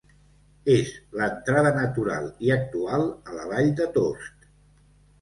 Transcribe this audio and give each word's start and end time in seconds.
És 0.75 0.93
l'entrada 1.19 1.73
natural 1.77 2.27
i 2.49 2.53
actual 2.59 3.09
a 3.13 3.39
la 3.39 3.49
Vall 3.55 3.73
de 3.83 3.91
Tost. 4.01 4.53